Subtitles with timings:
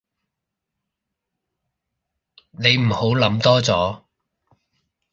[2.49, 4.01] 你唔好諗多咗